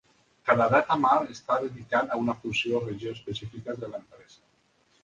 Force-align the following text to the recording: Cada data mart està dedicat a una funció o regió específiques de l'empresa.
Cada 0.51 0.65
data 0.75 0.95
mart 1.03 1.29
està 1.35 1.59
dedicat 1.65 2.17
a 2.17 2.19
una 2.23 2.37
funció 2.41 2.81
o 2.81 2.83
regió 2.89 3.17
específiques 3.21 3.83
de 3.85 3.93
l'empresa. 3.95 4.45